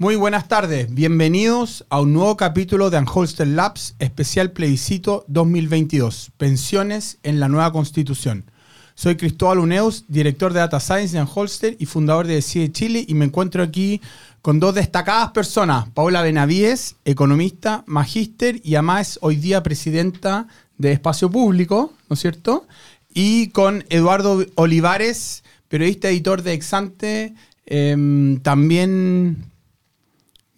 [0.00, 7.18] Muy buenas tardes, bienvenidos a un nuevo capítulo de Anholster Labs, especial plebiscito 2022, pensiones
[7.22, 8.50] en la nueva constitución.
[8.94, 13.12] Soy Cristóbal Uneus, director de Data Science de Anholster y fundador de CIE Chile y
[13.12, 14.00] me encuentro aquí
[14.40, 20.46] con dos destacadas personas, Paula Benavides, economista, magíster y además hoy día presidenta
[20.78, 22.66] de Espacio Público, ¿no es cierto?
[23.12, 27.34] Y con Eduardo Olivares, periodista editor de Exante,
[27.66, 29.50] em, también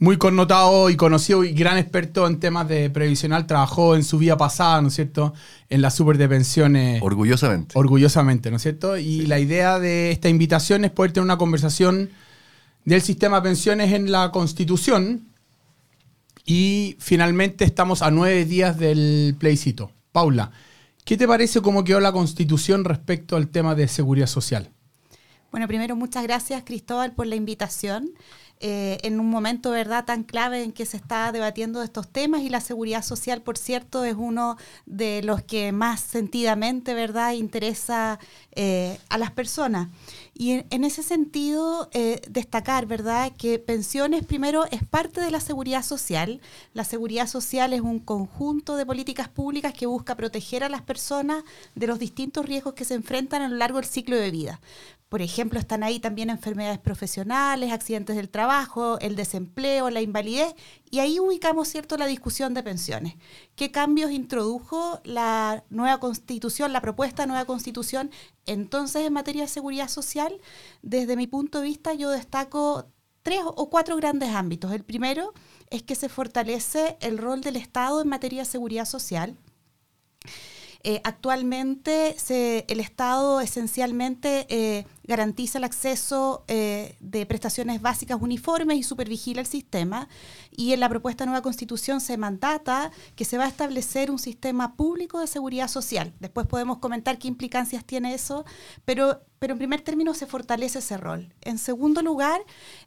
[0.03, 4.37] muy connotado y conocido y gran experto en temas de previsional, trabajó en su vida
[4.37, 5.33] pasada, ¿no es cierto?,
[5.69, 7.01] en la super de pensiones.
[7.05, 7.79] Orgullosamente.
[7.79, 8.97] Orgullosamente, ¿no es cierto?
[8.97, 12.11] Y la idea de esta invitación es poder tener una conversación
[12.85, 15.29] del sistema de pensiones en la Constitución.
[16.45, 19.93] Y finalmente estamos a nueve días del plebiscito.
[20.11, 20.51] Paula,
[21.05, 24.69] ¿qué te parece cómo quedó la Constitución respecto al tema de seguridad social?
[25.53, 28.11] Bueno, primero muchas gracias Cristóbal por la invitación.
[28.65, 32.49] Eh, en un momento, ¿verdad?, tan clave en que se está debatiendo estos temas y
[32.49, 38.21] la seguridad social, por cierto, es uno de los que más sentidamente, ¿verdad?, interesa
[38.53, 39.89] eh, a las personas.
[40.35, 45.83] Y en, ese sentido, eh, destacar, ¿verdad?, que pensiones primero es parte de la seguridad
[45.83, 46.41] social.
[46.73, 51.45] La seguridad social es un conjunto de políticas públicas que busca proteger a las personas
[51.75, 54.61] de los distintos riesgos que se enfrentan a lo largo del ciclo de vida.
[55.13, 60.55] Por ejemplo, están ahí también enfermedades profesionales, accidentes del trabajo, el desempleo, la invalidez,
[60.93, 63.15] y ahí ubicamos cierto la discusión de pensiones.
[63.57, 68.11] ¿Qué cambios introdujo la nueva constitución, la propuesta de nueva constitución
[68.45, 70.39] entonces en materia de seguridad social?
[70.83, 72.93] Desde mi punto de vista yo destaco
[73.23, 74.71] tres o cuatro grandes ámbitos.
[74.71, 75.33] El primero
[75.71, 79.39] es que se fortalece el rol del Estado en materia de seguridad social.
[80.85, 88.83] Eh, actualmente el Estado esencialmente eh, garantiza el acceso eh, de prestaciones básicas uniformes y
[88.83, 90.09] supervigila el sistema.
[90.51, 94.19] Y en la propuesta de nueva constitución se mandata que se va a establecer un
[94.19, 96.13] sistema público de seguridad social.
[96.19, 98.45] Después podemos comentar qué implicancias tiene eso,
[98.85, 101.33] pero, pero en primer término se fortalece ese rol.
[101.43, 102.41] En segundo lugar,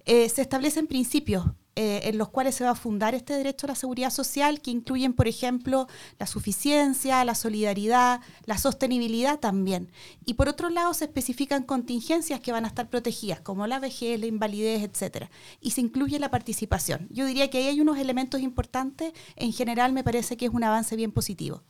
[0.05, 1.45] se establecen principios
[1.77, 4.71] eh, en los cuales se va a fundar este derecho a la seguridad social, que
[4.71, 5.87] incluyen, por ejemplo,
[6.17, 9.91] la suficiencia, la solidaridad, la sostenibilidad también.
[10.25, 14.17] Y por otro lado, se especifican contingencias que van a estar protegidas, como la vejez,
[14.19, 15.29] la invalidez, etcétera.
[15.59, 17.07] Y se incluye la participación.
[17.09, 19.11] Yo diría que ahí hay unos elementos importantes.
[19.35, 21.61] En general, me parece que es un avance bien positivo.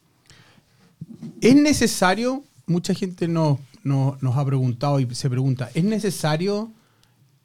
[1.41, 2.43] ¿Es necesario?
[2.67, 3.57] Mucha gente nos
[4.35, 6.71] ha preguntado y se pregunta, ¿es necesario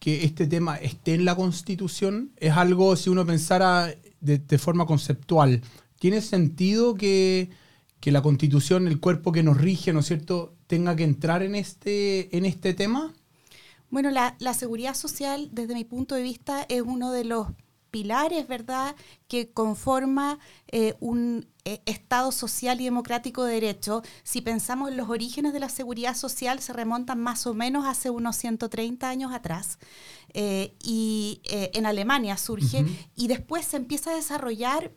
[0.00, 2.32] que este tema esté en la Constitución?
[2.38, 5.62] ¿Es algo, si uno pensara de, forma conceptual,
[6.00, 7.50] ¿tiene sentido que,
[8.02, 12.34] la Constitución, el cuerpo que nos rige, ¿no es cierto?, tenga que entrar en este,
[12.36, 13.12] en este tema?
[13.90, 17.48] Bueno, la, la seguridad social, desde mi punto de vista, es uno de los
[17.90, 18.94] pilares, ¿verdad?,
[19.28, 24.02] que conforma eh, un eh, Estado social y democrático de derecho.
[24.22, 28.10] Si pensamos en los orígenes de la seguridad social, se remontan más o menos hace
[28.10, 29.78] unos 130 años atrás.
[30.32, 32.86] Eh, y en Alemania surge
[33.16, 34.92] y después se empieza a desarrollar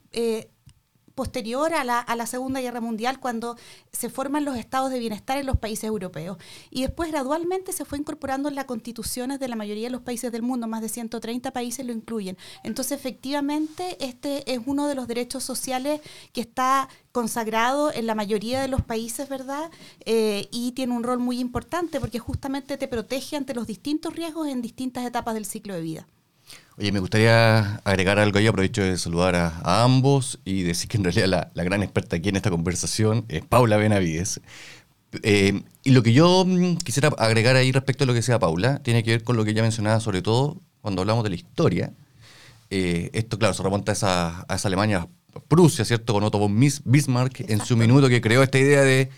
[1.16, 3.58] posterior a la, a la, Segunda Guerra Mundial, cuando
[3.92, 6.38] se forman los estados de bienestar en los países europeos.
[6.70, 10.32] Y después gradualmente se fue incorporando en las constituciones de la mayoría de los países
[10.32, 12.38] del mundo, más de 130 países lo incluyen.
[12.64, 16.02] Entonces, efectivamente, este es uno de los derechos sociales
[16.32, 19.70] que está consagrado en la mayoría de los países, ¿verdad?
[20.06, 24.48] Eh, y tiene un rol muy importante porque justamente te protege ante los distintos riesgos
[24.48, 26.08] en distintas etapas del ciclo de vida.
[26.78, 31.04] Oye, me gustaría agregar algo ahí, aprovecho de saludar a, ambos y decir que en
[31.04, 34.42] realidad la, gran experta aquí en esta conversación es Paula Benavides.
[35.22, 38.80] Eh, y lo que yo mm, quisiera agregar ahí respecto a lo que decía Paula,
[38.80, 41.94] tiene que ver con lo que ella mencionaba, sobre todo cuando hablamos de la historia.
[42.72, 45.08] Eh, esto, claro, se remonta a esa, a esa Alemania,
[45.48, 46.14] Prusia, ¿cierto?
[46.14, 49.10] Con Otto von Bismarck en su minuto que creó esta idea de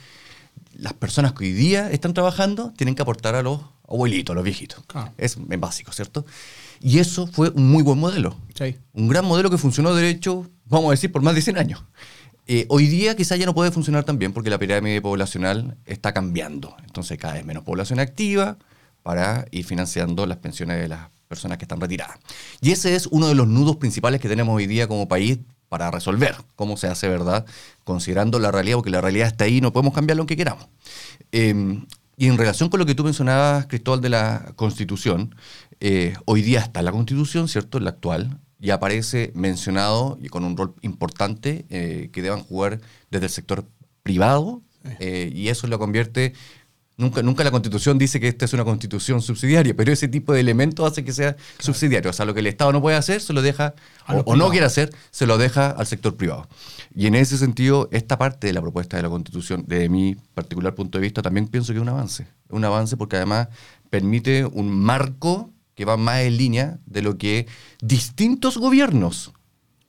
[0.77, 4.83] las personas que hoy día están trabajando tienen que aportar a los abuelitos, los viejitos.
[5.17, 6.25] Es básico, ¿cierto?
[6.81, 8.37] Y eso fue un muy buen modelo.
[8.93, 11.83] Un gran modelo que funcionó, de hecho, vamos a decir, por más de 100 años.
[12.47, 16.13] Eh, hoy día quizá ya no puede funcionar tan bien porque la pirámide poblacional está
[16.13, 16.75] cambiando.
[16.85, 18.57] Entonces cada vez menos población activa
[19.01, 22.17] para ir financiando las pensiones de las personas que están retiradas.
[22.61, 25.39] Y ese es uno de los nudos principales que tenemos hoy día como país
[25.69, 27.45] para resolver cómo se hace, ¿verdad?
[27.83, 30.67] Considerando la realidad, porque la realidad está ahí y no podemos cambiar lo que queramos.
[31.31, 31.85] Em,
[32.17, 35.35] y en relación con lo que tú mencionabas, Cristóbal, de la Constitución,
[35.79, 37.79] eh, hoy día está la Constitución, ¿cierto?
[37.79, 42.79] La actual, y aparece mencionado y con un rol importante eh, que deban jugar
[43.11, 43.65] desde el sector
[44.03, 44.61] privado,
[44.99, 46.33] eh, y eso lo convierte
[46.97, 50.39] Nunca, nunca la constitución dice que esta es una constitución subsidiaria, pero ese tipo de
[50.39, 52.09] elementos hace que sea subsidiario.
[52.09, 53.75] O sea, lo que el Estado no puede hacer, se lo deja,
[54.07, 56.47] o, o, no quiere hacer, se lo deja al sector privado.
[56.95, 60.73] Y en ese sentido, esta parte de la propuesta de la constitución, desde mi particular
[60.73, 62.27] punto de vista, también pienso que es un avance.
[62.49, 63.49] Un avance porque además
[63.89, 67.45] permite un marco que va más en línea de lo que
[67.81, 69.33] distintos gobiernos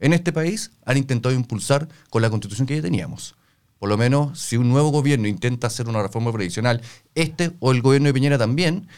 [0.01, 3.37] en este país han intentado impulsar con la constitución que ya teníamos
[3.79, 6.81] por lo menos si un nuevo gobierno intenta hacer una reforma previsional,
[7.15, 8.89] este o el gobierno de Piñera también,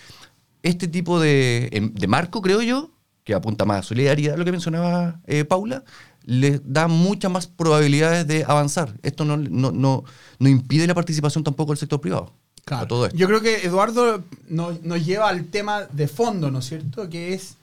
[0.62, 2.90] este tipo de, em, marco, creo yo,
[3.24, 5.84] que apunta más a solidaridad, lo que mencionaba eh, Paula,
[6.24, 8.94] le da muchas más probabilidades de avanzar.
[9.02, 10.04] Esto no, no,
[10.40, 12.32] impide la participación tampoco del sector privado.
[12.64, 13.08] Claro.
[13.14, 17.08] Yo creo que Eduardo nos, nos lleva al tema de fondo, ¿no es cierto?
[17.08, 17.56] Que es,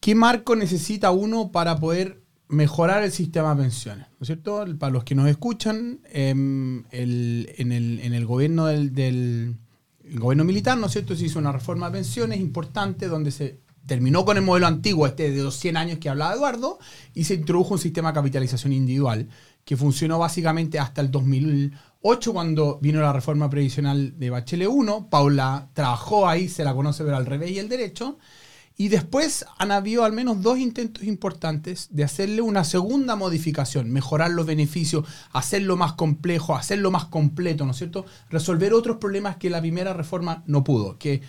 [0.00, 2.20] ¿qué marco necesita uno para poder
[2.50, 4.64] mejorar el sistema de pensiones, ¿no es cierto?
[4.78, 9.56] Para los que nos escuchan, em, en, el, gobierno del,
[10.14, 11.14] gobierno militar, ¿no es cierto?
[11.14, 15.30] Se hizo una reforma de pensiones importante donde se terminó con el modelo antiguo, este
[15.30, 16.78] de los 100 años que hablaba Eduardo,
[17.14, 19.28] y se introdujo un sistema de capitalización individual
[19.64, 25.08] que funcionó básicamente hasta el 2008 cuando vino la reforma previsional de Bachelet 1.
[25.08, 28.18] Paula trabajó ahí, se la conoce pero al revés y el derecho.
[28.80, 34.30] Y después han habido al menos dos intentos importantes de hacerle una segunda modificación, mejorar
[34.30, 38.06] los beneficios, hacerlo más complejo, hacerlo más completo, ¿no es cierto?
[38.30, 41.20] Resolver otros problemas que la primera reforma no pudo, que,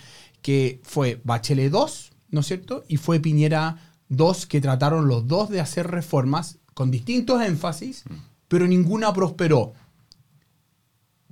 [0.42, 2.86] que fue Bachelet 2, ¿no es cierto?
[2.88, 3.76] Y fue Piñera
[4.08, 8.06] 2, que trataron los dos de hacer reformas con distintos énfasis,
[8.48, 9.74] pero ninguna prosperó.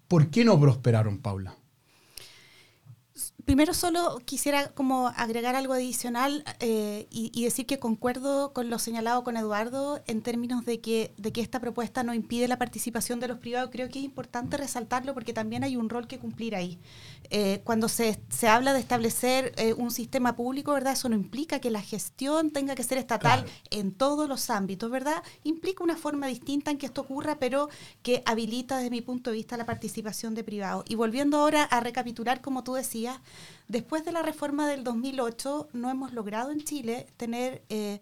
[0.10, 1.56] ¿Por qué no prosperaron, Paula?
[3.50, 9.24] Primero solo quisiera como agregar algo adicional eh, y, decir que concuerdo con lo señalado
[9.24, 13.28] con Eduardo en términos de que, de que esta propuesta no impide la participación de
[13.28, 13.72] los privados.
[13.72, 16.78] Creo que es importante resaltarlo porque también hay un rol que cumplir ahí.
[17.32, 20.94] Eh, cuando se, se, habla de establecer eh, un sistema público, ¿verdad?
[20.94, 25.24] Eso no implica que la gestión tenga que ser estatal en todos los ámbitos, ¿verdad?
[25.44, 27.70] Implica una forma distinta en que esto ocurra, pero
[28.04, 30.86] que habilita desde mi punto de vista la participación de privados.
[30.88, 33.20] Y volviendo ahora a recapitular, como tú decías,
[33.68, 38.00] Después de la reforma del 2008, no hemos logrado en Chile tener eh,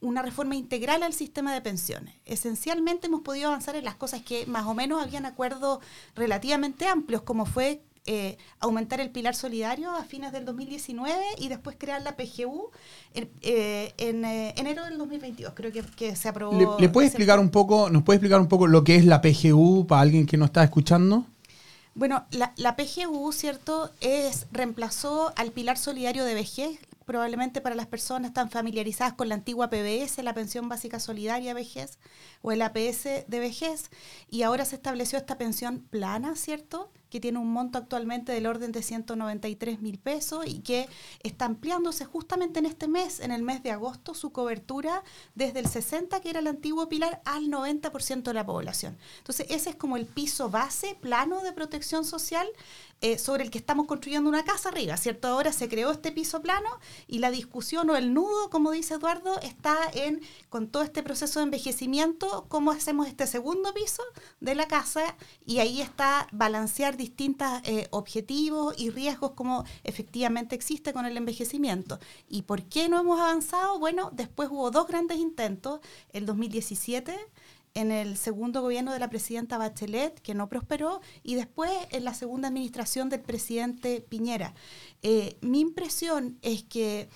[0.00, 2.14] una reforma integral al sistema de pensiones.
[2.24, 5.78] Esencialmente hemos podido avanzar en las cosas que más o menos habían acuerdos
[6.14, 11.76] relativamente amplios, como fue eh, aumentar el pilar solidario a fines del 2019 y después
[11.78, 12.70] crear la PGU
[13.14, 15.52] eh, en, enero del 2022.
[15.54, 16.78] Creo que, se aprobó.
[16.80, 19.86] ¿Le, puede explicar un poco, nos puede explicar un poco lo que es la PGU
[19.86, 21.26] para alguien que no está escuchando?
[21.94, 28.32] Bueno, la, PGU, ¿cierto?, es, reemplazó al pilar solidario de vejez, probablemente para las personas
[28.32, 31.98] tan familiarizadas con la antigua PBS, la pensión básica solidaria vejez,
[32.42, 33.90] o el APS de vejez,
[34.28, 38.72] y ahora se estableció esta pensión plana, ¿cierto?, que tiene un monto actualmente del orden
[38.72, 40.88] de 193 mil pesos y que
[41.22, 45.04] está ampliándose justamente en este mes, en el mes de agosto, su cobertura
[45.34, 48.96] desde el 60, que era el antiguo pilar, al 90% de la población.
[49.18, 52.48] Entonces, ese es como el piso base, plano de protección social
[53.02, 55.26] eh, sobre el que estamos construyendo una casa arriba, ¿cierto?
[55.26, 56.68] Ahora se creó este piso plano
[57.08, 61.40] y la discusión o el nudo, como dice Eduardo, está en, con todo este proceso
[61.40, 64.04] de envejecimiento, cómo hacemos este segundo piso
[64.38, 70.92] de la casa y ahí está balancear distintos eh, objetivos y riesgos como efectivamente existe
[70.92, 71.98] con el envejecimiento.
[72.28, 73.80] ¿Y por qué no hemos avanzado?
[73.80, 75.80] Bueno, después hubo dos grandes intentos,
[76.12, 77.18] el 2017
[77.74, 82.14] en el segundo gobierno de la presidenta Bachelet, que no prosperó, y después en la
[82.14, 84.54] segunda administración del presidente Piñera.
[85.02, 87.08] Eh, mi impresión es que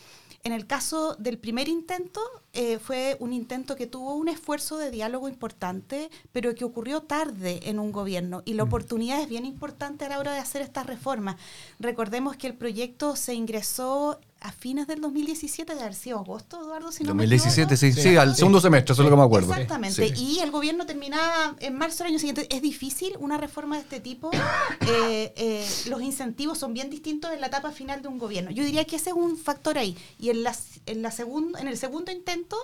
[0.47, 2.21] en el caso del primer intento,
[2.53, 7.69] eh, fue un intento que tuvo un esfuerzo de diálogo importante, pero que ocurrió tarde
[7.69, 8.43] en un gobierno.
[8.45, 11.35] Y la oportunidad es bien importante a la hora de hacer estas reformas.
[11.81, 16.93] Recordemos que el proyecto se ingresó a fines del 2017, de haber sido agosto, Eduardo,
[16.93, 19.53] si no 2017, sí, sí, al segundo semestre, eso es lo que me acuerdo.
[19.53, 22.47] Exactamente, y el gobierno terminaba en marzo del año siguiente.
[22.55, 24.31] Es difícil una reforma de este tipo.
[24.89, 28.53] Eh, eh, los incentivos son bien distintos en la etapa final de un gobierno.
[28.53, 29.97] Yo diría que ese es un factor ahí.
[30.21, 30.55] Y en, la,
[30.87, 31.13] en, la
[31.59, 32.57] en el segundo intento,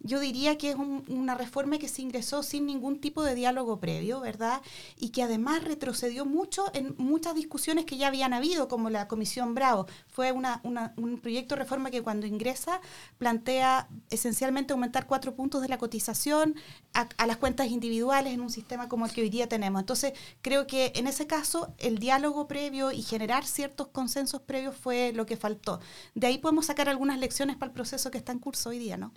[0.00, 4.20] yo diría que es una reforma que se ingresó sin ningún tipo de diálogo previo,
[4.20, 4.62] ¿verdad?
[4.98, 9.54] Y que además retrocedió mucho en muchas discusiones que ya habían habido, como la Comisión
[9.54, 9.86] Bravo.
[10.08, 12.80] Fue una, un proyecto de reforma que cuando ingresa
[13.18, 16.54] plantea esencialmente aumentar cuatro puntos de la cotización
[16.94, 19.80] a, las cuentas individuales en un sistema como el que hoy día tenemos.
[19.80, 25.12] Entonces, creo que en ese caso el diálogo previo y generar ciertos consensos previos fue
[25.16, 25.80] lo que faltó.
[26.14, 28.96] De ahí podemos sacar algunas lecciones para el proceso que está en curso hoy día,
[28.96, 29.12] ¿no?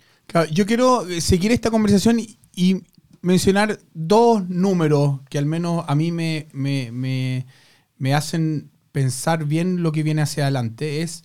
[0.50, 2.82] Yo quiero eh, seguir esta conversación y,
[3.22, 7.46] mencionar dos números que al menos a mí me, me,
[7.98, 11.22] me hacen pensar bien lo que viene hacia adelante es,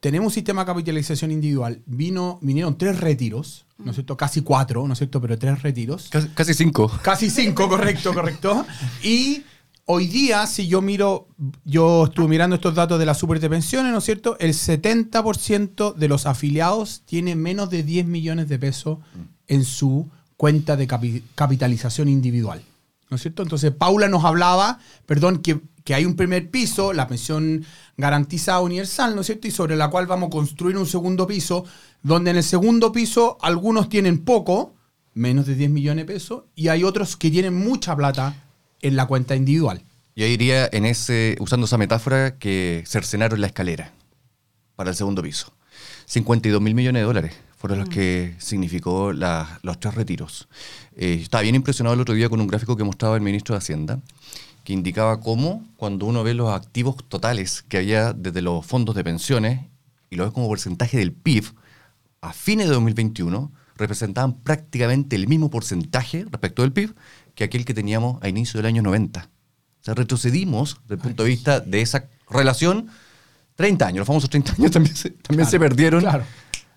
[0.00, 4.16] tenemos un sistema de capitalización individual, vino, vinieron tres retiros, ¿no es cierto?
[4.16, 5.20] Casi cuatro, ¿no es cierto?
[5.20, 6.08] Pero tres retiros.
[6.10, 6.90] Casi, casi cinco.
[7.02, 8.64] Casi cinco, correcto, correcto.
[9.02, 9.42] Y
[9.86, 11.28] hoy día, si yo miro,
[11.64, 14.36] yo estuve mirando estos datos de la super de pensiones, ¿no es cierto?
[14.38, 18.98] El 70% de los afiliados tiene menos de 10 millones de pesos
[19.46, 22.62] en su cuenta de capi- capitalización individual.
[23.10, 23.42] ¿No es cierto?
[23.42, 27.64] Entonces, Paula nos hablaba, perdón, que, que hay un primer piso, la pensión
[27.96, 29.48] garantizada universal, ¿no es cierto?
[29.48, 31.64] Y sobre la cual vamos a construir un segundo piso,
[32.02, 34.74] donde en el segundo piso algunos tienen poco,
[35.14, 38.34] menos de 10 millones de pesos, y hay otros que tienen mucha plata
[38.82, 39.82] en la cuenta individual.
[40.14, 43.90] Yo diría, en ese, usando esa metáfora, que cercenaron la escalera
[44.76, 45.54] para el segundo piso.
[46.04, 50.48] 52 mil millones de dólares fueron los que significó la- los tres retiros.
[50.96, 53.58] Eh, estaba bien impresionado el otro día con un gráfico que mostraba el ministro de
[53.60, 54.00] Hacienda,
[54.68, 59.02] que indicaba cómo cuando uno ve los activos totales que había desde los fondos de
[59.02, 59.60] pensiones
[60.10, 61.54] y lo ves como porcentaje del PIB,
[62.20, 66.94] a fines de 2021 representaban prácticamente el mismo porcentaje respecto del PIB
[67.34, 69.20] que aquel que teníamos a inicio del año 90.
[69.22, 69.28] O
[69.80, 72.88] sea, retrocedimos desde el punto de vista de esa relación
[73.54, 73.98] 30 años.
[74.00, 76.00] Los famosos 30 años también se, también Claro, se perdieron.
[76.02, 76.24] claro.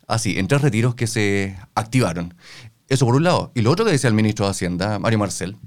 [0.07, 2.35] Así, en tres retiros que se activaron.
[2.87, 3.51] Eso por un lado.
[3.53, 5.57] Y lo otro que decía el ministro de Hacienda, Mario Marcel,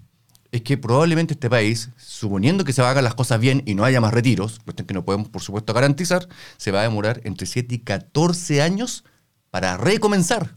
[0.55, 4.01] es que probablemente este país, suponiendo que se hagan las cosas bien y no haya
[4.01, 7.75] más retiros, cuestión que no podemos por supuesto garantizar, se va a demorar entre 7
[7.75, 9.03] y 14 años
[9.51, 10.55] para recomenzar.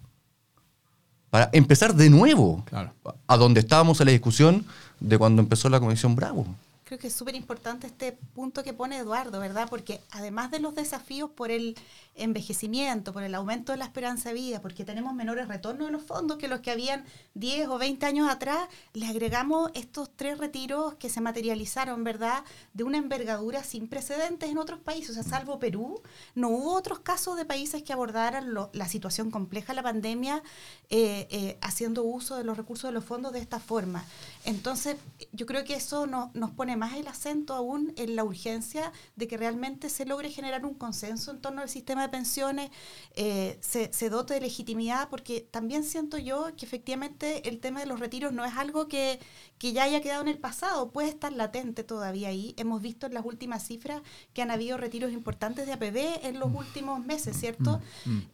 [1.31, 2.63] Para empezar de nuevo.
[2.65, 2.93] Claro.
[3.25, 4.65] A donde estábamos en la discusión
[4.99, 6.45] de cuando empezó la Comisión Bravo.
[6.87, 9.67] Creo que es súper importante este punto que pone Eduardo, ¿verdad?
[9.69, 11.75] Porque además de los desafíos por el
[12.15, 16.01] envejecimiento, por el aumento de la esperanza de vida, porque tenemos menores retornos de los
[16.03, 17.03] fondos que los que habían
[17.33, 22.45] 10 o 20 años atrás, le agregamos estos tres retiros que se materializaron, ¿verdad?
[22.73, 25.09] De una envergadura sin precedentes en otros países.
[25.09, 26.01] O sea, salvo Perú,
[26.35, 30.41] no hubo otros casos de países que abordaran la situación compleja de la pandemia
[30.89, 34.05] eh, eh, haciendo uso de los recursos de los fondos de esta forma.
[34.45, 34.95] Entonces,
[35.33, 39.27] yo creo que eso no- nos pone más el acento aún en la urgencia de
[39.27, 42.71] que realmente se logre generar un consenso en torno al sistema de pensiones,
[43.15, 47.85] eh, se, se dote de legitimidad, porque también siento yo que efectivamente el tema de
[47.85, 49.19] los retiros no es algo que,
[49.57, 52.53] que ya haya quedado en el pasado, puede estar latente todavía ahí.
[52.57, 54.01] Hemos visto en las últimas cifras
[54.33, 57.81] que han habido retiros importantes de APB en los últimos meses, ¿cierto?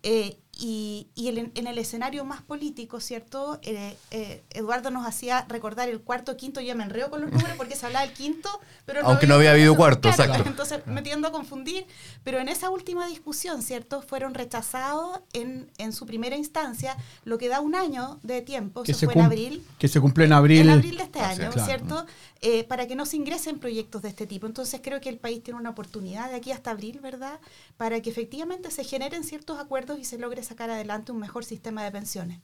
[0.04, 3.60] Eh, y y el- en el escenario más político, ¿cierto?
[3.64, 7.54] Eh, eh, Eduardo nos hacía recordar el cuarto, quinto, yo me enreo con los números
[7.58, 8.50] porque se hablaba del quinto,
[8.86, 10.44] pero Aunque no había habido cuarto, exacto.
[10.48, 11.86] Entonces me tiendo a confundir,
[12.24, 14.02] pero en esa última discusión, ¿cierto?
[14.02, 18.92] Fueron rechazados en, en su primera instancia, lo que da un año de tiempo, Que
[18.92, 20.62] eso se, fue en abril, que se cumple en abril.
[20.62, 21.66] en abril de este Ah, año, claro.
[21.66, 22.06] ¿cierto?
[22.42, 24.46] Eh, para que no se ingresen proyectos de este tipo.
[24.48, 27.40] Entonces creo que el país tiene una oportunidad de aquí hasta abril, ¿verdad?
[27.78, 31.84] Para que efectivamente se generen ciertos acuerdos y se logre sacar adelante un mejor sistema
[31.84, 32.40] de pensiones.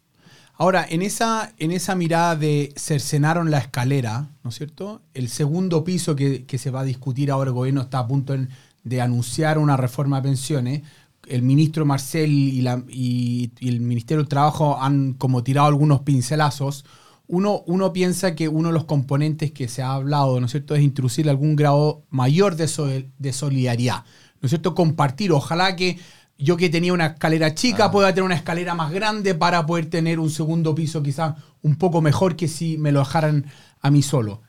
[0.56, 5.01] Ahora, en esa, en esa mirada de cercenaron la escalera, ¿no es cierto?
[5.13, 8.36] El segundo piso que, que se va a discutir ahora, el gobierno está a punto
[8.84, 10.82] de anunciar una reforma de pensiones.
[11.27, 16.86] El ministro Marcel y, la- y- el Ministerio del Trabajo han como tirado algunos pincelazos.
[17.27, 20.75] Uno, uno piensa que uno de los componentes que se ha hablado, ¿no es cierto?,
[20.75, 24.03] es introducir algún grado mayor de, de solidaridad,
[24.41, 25.32] ¿no es cierto?, compartir.
[25.32, 26.00] Ojalá que
[26.39, 30.19] yo que tenía una escalera chica pueda tener una escalera más grande para poder tener
[30.19, 33.46] un segundo piso quizás un poco mejor que si me lo dejaran
[33.81, 34.41] a mí solo.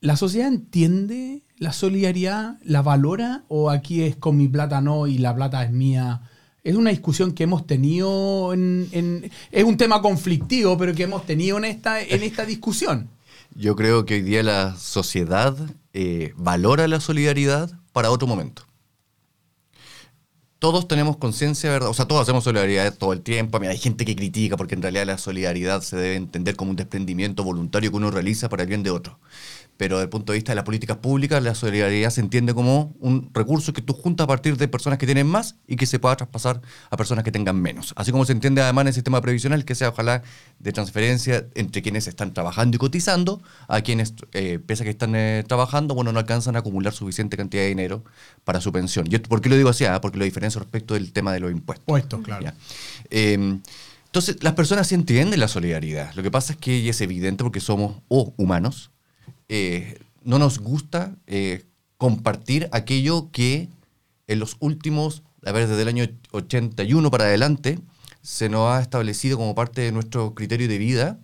[0.00, 2.58] ¿La sociedad entiende la solidaridad?
[2.62, 3.44] ¿La valora?
[3.48, 6.22] ¿O aquí es con mi plata no y la plata es mía?
[6.64, 11.24] Es una discusión que hemos tenido en, en- es un tema conflictivo, pero que hemos
[11.24, 13.08] tenido en esta, en esta discusión.
[13.54, 15.56] Yo creo que hoy día la sociedad
[15.94, 18.62] eh, valora la solidaridad para otro momento.
[20.66, 21.90] Todos tenemos conciencia, ¿verdad?
[21.90, 23.60] O sea, todos hacemos solidaridad todo el tiempo.
[23.60, 26.76] Mira, hay gente que critica porque en realidad la solidaridad se debe entender como un
[26.76, 29.20] desprendimiento voluntario que uno realiza para el bien de otro.
[29.76, 32.94] Pero desde el punto de vista de las políticas públicas, la solidaridad se entiende como
[33.00, 35.98] un recurso que tú juntas a partir de personas que tienen más y que se
[35.98, 37.92] pueda traspasar a personas que tengan menos.
[37.96, 40.22] Así como se entiende además en el sistema previsional que sea ojalá
[40.58, 45.14] de transferencia entre quienes están trabajando y cotizando a quienes, eh, pese a que están
[45.14, 48.04] eh, trabajando, bueno, no alcanzan a acumular suficiente cantidad de dinero
[48.44, 49.06] para su pensión.
[49.10, 49.84] ¿Y por qué lo digo así?
[49.84, 51.84] Ah, porque lo diferencio respecto del tema de los impuestos.
[51.86, 52.52] Puesto, claro.
[53.10, 53.58] Eh,
[54.16, 56.14] entonces, las personas sí entienden la solidaridad.
[56.14, 58.90] Lo que pasa es que es evidente porque somos o humanos.
[59.48, 61.64] Eh, no nos gusta eh,
[61.98, 63.68] compartir aquello que
[64.26, 67.78] en los últimos, a ver, desde el año 81 para adelante,
[68.22, 71.18] se nos ha establecido como parte de nuestro criterio de vida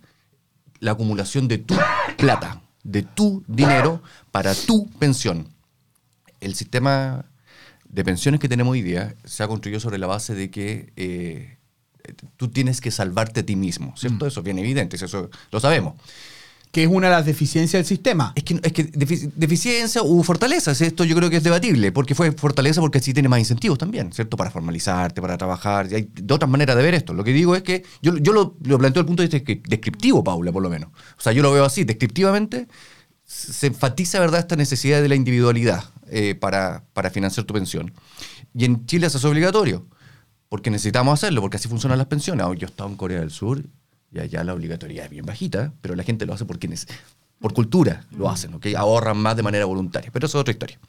[0.79, 1.75] la acumulación de tu
[2.17, 4.01] plata, de tu dinero
[4.31, 5.49] para tu pensión.
[6.41, 7.25] el sistema
[7.87, 11.57] de pensiones que tenemos hoy día se ha construido sobre la base de que eh,
[12.37, 14.25] tú tienes que salvarte a ti mismo, ¿cierto?
[14.25, 14.27] Mm.
[14.27, 15.95] Eso es bien evidente, eso lo sabemos.
[16.73, 18.33] Que es una de las deficiencias del sistema.
[18.35, 18.83] Es que, es que
[19.35, 23.29] deficiencia u fortaleza, esto yo creo que es debatible, porque fue fortaleza porque así tiene
[23.29, 24.35] más incentivos también, ¿cierto?
[24.35, 27.13] Para formalizarte, para trabajar, hay de otras maneras de ver esto.
[27.13, 29.69] Lo que digo es que yo, yo lo, lo planteo desde el punto de vista
[29.69, 30.89] descriptivo, Paula, por lo menos.
[31.17, 32.67] O sea, yo lo veo así, descriptivamente
[33.25, 37.93] se enfatiza, ¿verdad?, esta necesidad de la individualidad eh, para, para financiar tu pensión.
[38.53, 39.87] Y en Chile eso es obligatorio
[40.49, 42.45] porque necesitamos hacerlo, porque así funcionan las pensiones.
[42.45, 43.63] yo he estado en Corea del Sur
[44.13, 46.69] y allá la obligatoriedad es bien bajita, pero la gente lo hace porque
[47.39, 48.67] por cultura lo hacen, ¿ok?
[48.77, 50.79] ahorran más de manera voluntaria, pero eso es otra historia.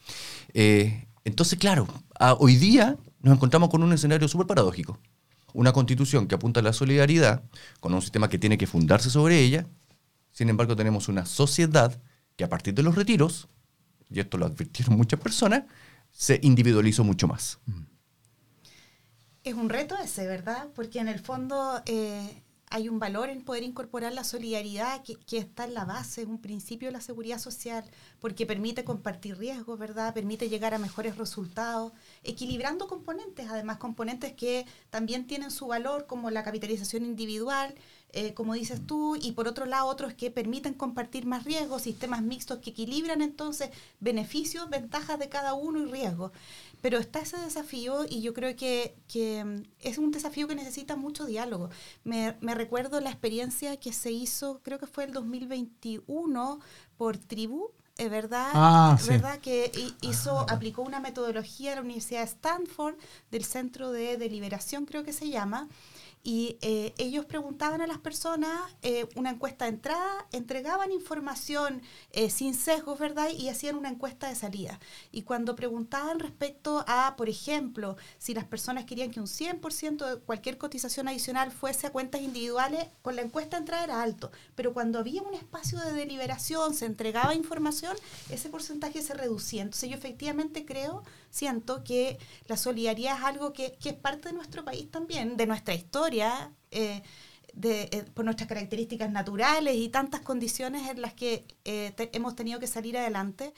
[0.52, 1.88] Eh, entonces, claro,
[2.38, 4.98] hoy día nos encontramos con un escenario súper paradójico.
[5.54, 7.42] Una constitución que apunta a la solidaridad,
[7.80, 9.66] con un sistema que tiene que fundarse sobre ella.
[10.32, 11.98] Sin embargo, tenemos una sociedad
[12.36, 13.48] que a partir de los retiros,
[14.10, 15.64] y esto lo advirtieron muchas personas,
[16.10, 17.58] se individualizó mucho más.
[19.42, 20.68] Es un reto ese, ¿verdad?
[20.74, 25.38] Porque en el fondo eh, hay un valor en poder incorporar la solidaridad que, que,
[25.38, 27.84] está en la base, es un principio de la seguridad social,
[28.20, 30.14] porque permite compartir riesgos, ¿verdad?
[30.14, 31.92] Permite llegar a mejores resultados,
[32.22, 37.74] equilibrando componentes, además componentes que también tienen su valor, como la capitalización individual,
[38.16, 42.22] eh, como dices tú, y por otro lado otros que permiten compartir más riesgos, sistemas
[42.22, 46.30] mixtos que equilibran entonces beneficios, ventajas de cada uno y riesgos.
[46.80, 48.94] Pero está ese desafío y yo creo que,
[49.44, 51.70] mm, es un desafío que necesita mucho diálogo.
[52.04, 56.60] Me, recuerdo la experiencia que se hizo, creo que fue el 2021
[56.96, 62.26] por Tribu, es verdad, ah, verdad que hizo, aplicó una metodología a la Universidad de
[62.26, 62.94] Stanford
[63.30, 65.68] del Centro de Deliberación, creo que se llama,
[66.26, 72.30] y eh, ellos preguntaban a las personas eh, una encuesta de entrada, entregaban información eh,
[72.30, 73.28] sin sesgos, ¿verdad?
[73.28, 74.80] Y hacían una encuesta de salida.
[75.12, 80.20] Y cuando preguntaban respecto a, por ejemplo, si las personas querían que un 100% de
[80.22, 84.32] cualquier cotización adicional fuese a cuentas individuales, con la encuesta de entrada era alto.
[84.54, 87.94] Pero cuando había un espacio de deliberación, se entregaba información,
[88.30, 89.60] ese porcentaje se reducía.
[89.60, 91.02] Entonces yo efectivamente creo
[91.34, 92.16] siento que
[92.46, 97.02] la solidaridad es algo que, es parte de nuestro país también, de nuestra historia, eh,
[97.54, 102.60] de, eh, por nuestras características naturales y tantas condiciones en las que eh, hemos tenido
[102.60, 103.52] que salir adelante,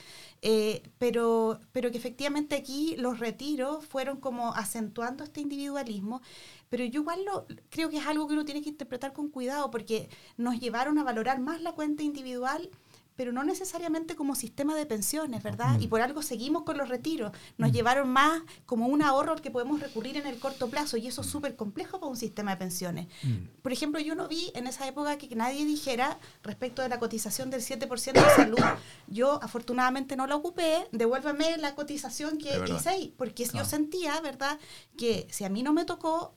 [0.98, 6.22] pero, pero que efectivamente aquí los retiros fueron como acentuando este individualismo,
[6.70, 9.70] pero yo igual lo, creo que es algo que uno tiene que interpretar con cuidado
[9.70, 10.08] porque
[10.38, 12.70] nos llevaron a valorar más la cuenta individual
[13.16, 15.80] pero no necesariamente como sistema de pensiones, ¿verdad?
[15.80, 17.32] Y por algo seguimos con los retiros.
[17.58, 21.06] Nos llevaron más como un ahorro al que podemos recurrir en el corto plazo y
[21.06, 23.08] eso es súper complejo para un sistema de pensiones.
[23.62, 27.50] Por ejemplo, yo no vi en esa época que nadie dijera respecto de la cotización
[27.50, 28.58] del 7% de salud,
[29.08, 34.58] yo afortunadamente no la ocupé, devuélveme la cotización que hice ahí, porque yo sentía, ¿verdad?,
[34.96, 36.34] que si a mí no me tocó,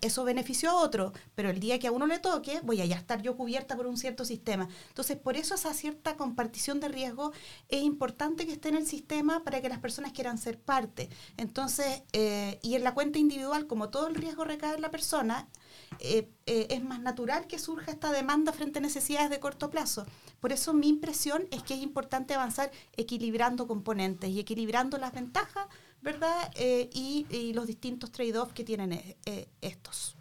[0.00, 2.96] eso benefició a otro, pero el día que a uno le toque, voy a ya
[2.96, 4.68] estar yo cubierta por un cierto sistema.
[4.88, 7.32] Entonces, por eso esa cierta esta compartición de riesgo
[7.68, 11.08] es importante que esté en el sistema para que las personas quieran ser parte.
[11.36, 15.48] Entonces, eh, y en la cuenta individual, como todo el riesgo recae en la persona,
[15.98, 20.06] eh, eh, es más natural que surja esta demanda frente a necesidades de corto plazo.
[20.40, 25.66] Por eso mi impresión es que es importante avanzar equilibrando componentes y equilibrando las ventajas,
[26.02, 26.52] ¿verdad?
[26.92, 29.16] y, y, los distintos trade-offs que tienen
[29.60, 30.16] estos.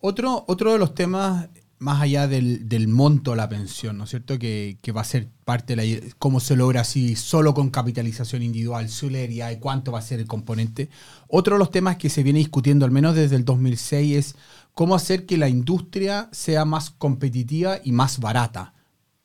[0.00, 4.38] Otro, otro de los temas más allá del, monto de la pensión, ¿no es cierto?
[4.38, 8.88] Que, va a ser parte de la cómo se logra así solo con capitalización individual,
[8.88, 10.88] solidaridad y cuánto va a ser el componente.
[11.28, 14.36] Otro de los temas que se viene discutiendo, al menos desde el 2006, es
[14.74, 18.72] cómo hacer que la industria sea más competitiva y más barata,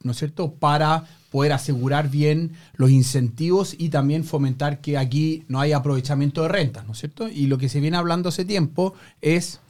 [0.03, 0.53] ¿no es cierto?
[0.53, 6.49] Para poder asegurar bien los incentivos y también fomentar que aquí no haya aprovechamiento de
[6.49, 7.29] rentas, ¿no es cierto?
[7.29, 9.61] Y lo que se viene hablando hace tiempo es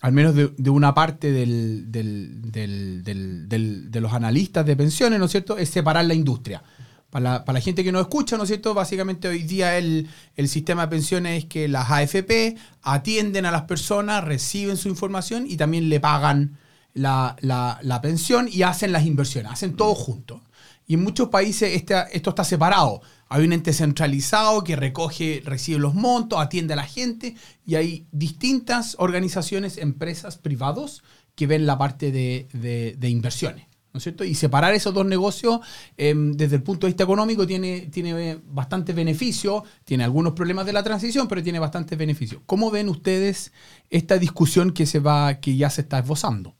[0.00, 5.70] al menos de, una parte del, de los analistas de pensiones, ¿no es cierto?, es
[5.70, 6.62] separar la industria.
[7.10, 10.08] Para la, gente que no escucha, ¿no es cierto?, básicamente hoy día el,
[10.46, 15.56] sistema de pensiones es que las AFP atienden a las personas, reciben su información y
[15.56, 16.58] también le pagan
[16.92, 20.42] la pensión y hacen las inversiones, hacen todo junto.
[20.86, 23.02] Y en muchos países este, esto está separado.
[23.28, 28.06] Hay un ente centralizado que recoge, recibe los montos, atiende a la gente y hay
[28.12, 31.02] distintas organizaciones, empresas, privados
[31.34, 33.66] que ven la parte de, inversiones.
[33.92, 34.24] ¿no es cierto?
[34.24, 35.60] Y separar esos dos negocios
[35.96, 40.74] em, desde el punto de vista económico tiene, tiene bastante beneficio, tiene algunos problemas de
[40.74, 42.42] la transición, pero tiene bastantes beneficios.
[42.44, 43.52] ¿Cómo ven ustedes
[43.88, 46.55] esta discusión que, se va, que ya se está esbozando?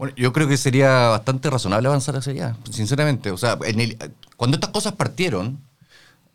[0.00, 3.30] Bueno, yo creo que sería bastante razonable avanzar hacia allá, sinceramente.
[3.32, 3.58] O sea,
[4.38, 5.60] cuando estas cosas partieron,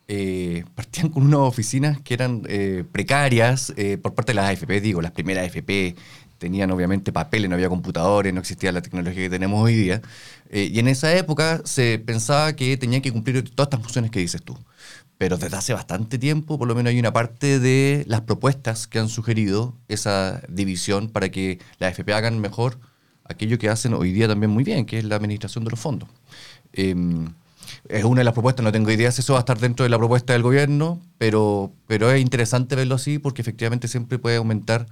[0.07, 4.81] eh, partían con unas oficinas que eran eh, precarias eh, por parte de las AFP,
[4.81, 5.95] digo, las primeras AFP
[6.37, 9.99] tenían obviamente papeles, no había computadores, no existía la tecnología que tenemos hoy día.
[10.51, 14.43] y en esa época se pensaba que tenían que cumplir todas estas funciones que dices
[14.43, 14.55] tú.
[15.17, 18.99] Pero desde hace bastante tiempo, por lo menos hay una parte de las propuestas que
[18.99, 22.77] han sugerido esa división para que las AFP hagan mejor
[23.25, 26.09] aquello que hacen hoy día también muy bien, que es la administración de los fondos.
[26.73, 27.33] Em,
[27.89, 29.89] es una de las propuestas, no tengo idea si eso va a estar dentro de
[29.89, 34.87] la propuesta del gobierno, pero, pero es interesante verlo así porque efectivamente siempre puede aumentar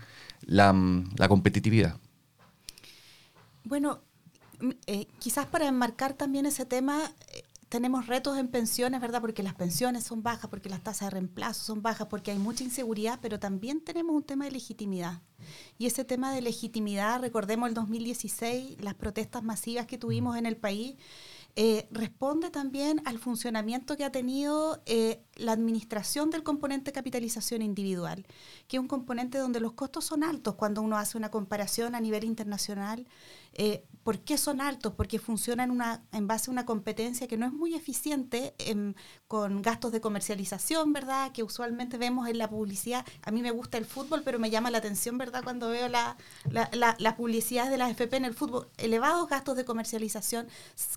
[0.45, 0.73] la,
[1.27, 1.97] competitividad.
[3.63, 3.99] Bueno,
[4.87, 7.11] eh, quizás para enmarcar también ese tema,
[7.73, 9.19] tenemos retos en pensiones, ¿verdad?
[9.19, 12.63] Porque las pensiones son bajas, porque las tasas de reemplazo son bajas, porque hay mucha
[12.63, 15.23] inseguridad, pero también tenemos un tema de legitimidad.
[15.79, 20.55] Y ese tema de legitimidad, recordemos el 2016, las protestas masivas que tuvimos en el
[20.55, 20.97] país,
[21.55, 28.27] eh, responde también al funcionamiento que ha tenido eh, la administración del componente capitalización individual,
[28.67, 31.99] que es un componente donde los costos son altos cuando uno hace una comparación a
[31.99, 33.07] nivel internacional.
[33.53, 34.93] Eh, ¿Por qué son altos?
[34.93, 38.53] Porque funcionan una, en base a una competencia que no es muy eficiente
[39.33, 41.31] con gastos de comercialización, ¿verdad?
[41.31, 43.03] Que usualmente vemos en la publicidad.
[43.23, 45.43] A mí me gusta el fútbol, pero me llama la atención, ¿verdad?
[45.43, 46.17] Cuando veo la,
[46.51, 48.67] la, publicidad de las FP en el fútbol.
[48.77, 50.45] Elevados gastos de comercialización.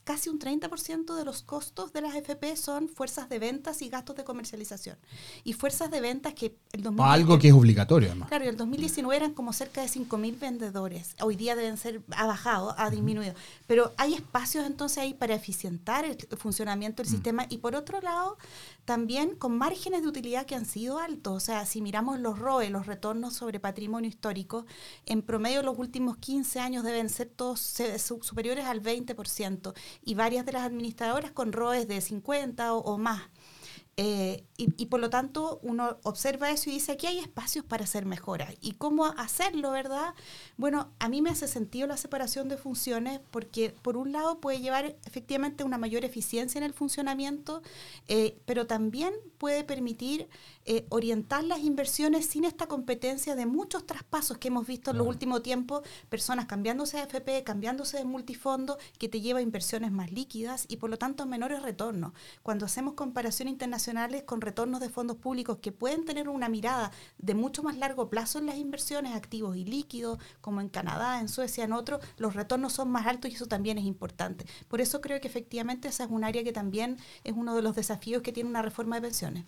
[0.05, 4.17] Casi un 30% de los costos de las FP son fuerzas de ventas y gastos
[4.17, 4.99] de comercialización.
[5.43, 8.29] Y fuerzas de ventas que el 2019, Algo que es obligatorio, además.
[8.29, 11.17] Claro, y el 2019 eran como cerca de 5.000 vendedores.
[11.23, 13.33] Hoy día deben ser, ha bajado, ha disminuido.
[13.67, 17.15] Pero hay espacios entonces ahí para eficientar el funcionamiento del mm.
[17.15, 18.26] sistema y por otro lado,
[18.85, 21.35] también con márgenes de utilidad que han sido altos.
[21.35, 24.65] O sea, si miramos los ROE, los retornos sobre patrimonio histórico,
[25.07, 27.61] en promedio los últimos 15 años deben ser todos
[28.23, 33.23] superiores al 20% y varias de las administradoras con ROEs de 50 o más.
[33.99, 38.05] Eh, y, por lo tanto uno observa eso y dice, aquí hay espacios para hacer
[38.05, 38.55] mejoras.
[38.61, 40.15] ¿Y cómo hacerlo, verdad?
[40.59, 44.61] Bueno, a mí me hace sentido la separación de funciones porque por un lado puede
[44.61, 47.63] llevar efectivamente una mayor eficiencia en el funcionamiento,
[48.09, 50.29] eh, pero también puede permitir
[50.69, 55.07] eh, orientar las inversiones sin esta competencia de muchos traspasos que hemos visto en los
[55.07, 60.11] últimos tiempos, personas cambiándose de FP, cambiándose de multifondo, que te lleva a inversiones más
[60.11, 62.15] líquidas y por lo tanto menores retornos.
[62.43, 67.35] Cuando hacemos comparaciones internacionales con retornos de fondos públicos que pueden tener una mirada de
[67.35, 71.63] mucho más largo plazo en las inversiones, activos y líquidos, como en Canadá, en Suecia,
[71.63, 74.47] en otros, los retornos son más altos y eso también es importante.
[74.67, 77.77] Por eso creo que efectivamente esa es un área que también es uno de los
[77.77, 79.45] desafíos que tiene una reforma de pensiones.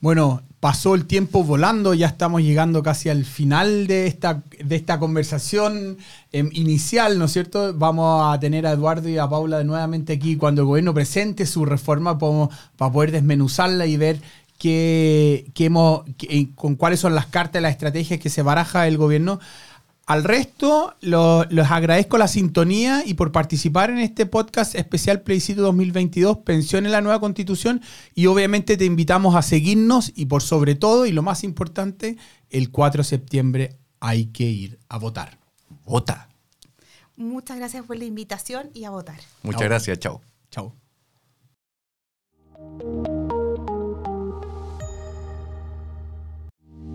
[0.00, 4.98] Bueno, pasó el tiempo volando, ya estamos llegando casi al final de esta, de esta
[4.98, 5.96] conversación
[6.32, 7.72] em, inicial, ¿no es cierto?
[7.74, 11.64] Vamos a tener a Eduardo y a Paula nuevamente aquí cuando el gobierno presente su
[11.64, 14.20] reforma para poder desmenuzarla y ver
[14.58, 15.46] qué,
[16.54, 19.40] con cuáles son las cartas, las estrategias que se baraja el gobierno.
[20.06, 26.38] Al resto, les agradezco la sintonía y por participar en este podcast especial Plebiscito 2022,
[26.38, 27.82] Pensión en la Nueva Constitución.
[28.14, 32.16] Y obviamente te invitamos a seguirnos y por sobre todo, y lo más importante,
[32.50, 35.38] el 4 de septiembre hay que ir a votar.
[35.84, 36.28] Vota.
[37.16, 39.18] Muchas gracias por la invitación y a votar.
[39.42, 40.20] Muchas gracias, chao.
[40.52, 40.72] Chao.